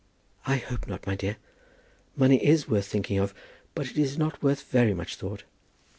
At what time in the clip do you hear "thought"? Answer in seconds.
5.15-5.43